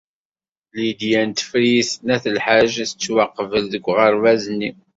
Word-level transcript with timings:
Lidya 0.77 1.21
n 1.29 1.31
Tifrit 1.37 1.91
n 2.05 2.07
At 2.15 2.25
Lḥaǧ 2.35 2.71
tettwaqbel 2.89 3.63
deg 3.73 3.85
uɣerbaz-nni. 3.91 4.71